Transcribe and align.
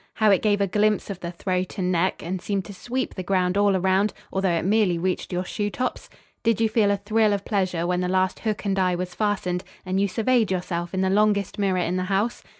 How 0.15 0.31
it 0.31 0.41
gave 0.41 0.61
a 0.61 0.65
glimpse 0.65 1.11
of 1.11 1.19
the 1.19 1.29
throat 1.29 1.77
and 1.77 1.91
neck, 1.91 2.23
and 2.23 2.41
seemed 2.41 2.65
to 2.65 2.73
sweep 2.73 3.13
the 3.13 3.21
ground 3.21 3.55
all 3.55 3.75
around, 3.75 4.13
although 4.33 4.49
it 4.49 4.65
merely 4.65 4.97
reached 4.97 5.31
your 5.31 5.45
shoe 5.45 5.69
tops? 5.69 6.09
Did 6.41 6.59
you 6.59 6.67
feel 6.69 6.89
a 6.89 6.97
thrill 6.97 7.33
of 7.33 7.45
pleasure 7.45 7.85
when 7.85 8.01
the 8.01 8.09
last 8.09 8.39
hook 8.39 8.65
and 8.65 8.79
eye 8.79 8.95
was 8.95 9.13
fastened 9.13 9.63
and 9.85 10.01
you 10.01 10.07
surveyed 10.07 10.49
yourself 10.49 10.95
in 10.95 11.01
the 11.01 11.11
longest 11.11 11.59
mirror 11.59 11.77
in 11.77 11.97
the 11.97 12.05
house? 12.05 12.41